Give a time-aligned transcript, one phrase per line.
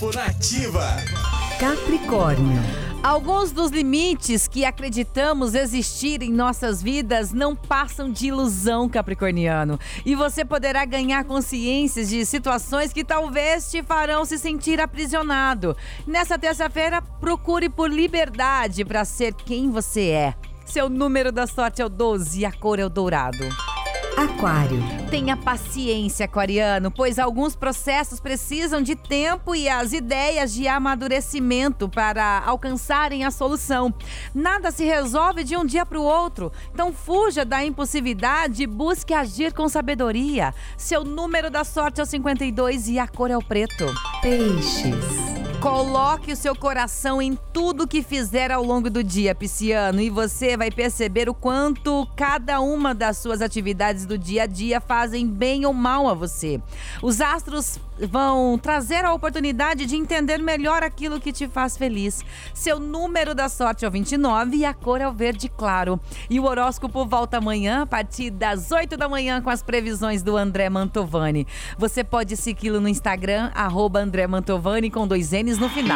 [0.00, 0.96] Horóscopo Nativa.
[1.58, 2.58] Capricórnio.
[3.02, 9.78] Alguns dos limites que acreditamos existir em nossas vidas não passam de ilusão, Capricorniano.
[10.04, 15.76] E você poderá ganhar consciência de situações que talvez te farão se sentir aprisionado.
[16.06, 20.34] Nessa terça-feira, procure por liberdade para ser quem você é.
[20.64, 23.48] Seu número da sorte é o 12 e a cor é o dourado.
[24.20, 24.78] Aquário.
[25.08, 32.42] Tenha paciência, aquariano, pois alguns processos precisam de tempo e as ideias de amadurecimento para
[32.44, 33.94] alcançarem a solução.
[34.34, 39.14] Nada se resolve de um dia para o outro, então fuja da impulsividade e busque
[39.14, 40.52] agir com sabedoria.
[40.76, 43.86] Seu número da sorte é o 52 e a cor é o preto.
[44.20, 45.29] Peixes.
[45.60, 50.56] Coloque o seu coração em tudo que fizer ao longo do dia, Pisciano, e você
[50.56, 55.66] vai perceber o quanto cada uma das suas atividades do dia a dia fazem bem
[55.66, 56.58] ou mal a você.
[57.02, 57.78] Os astros
[58.08, 62.24] vão trazer a oportunidade de entender melhor aquilo que te faz feliz.
[62.54, 66.00] Seu número da sorte é o 29 e a cor é o verde claro.
[66.30, 70.38] E o horóscopo volta amanhã a partir das 8 da manhã com as previsões do
[70.38, 71.46] André Mantovani.
[71.76, 73.50] Você pode segui-lo no Instagram,
[74.00, 75.88] André Mantovani com dois N's no final.